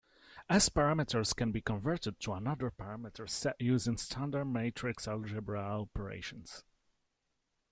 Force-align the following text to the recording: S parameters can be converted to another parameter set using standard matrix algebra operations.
S 0.49 0.67
parameters 0.67 1.35
can 1.35 1.51
be 1.51 1.61
converted 1.61 2.19
to 2.21 2.33
another 2.33 2.71
parameter 2.71 3.29
set 3.29 3.61
using 3.61 3.97
standard 3.97 4.45
matrix 4.45 5.07
algebra 5.07 5.59
operations. 5.59 6.63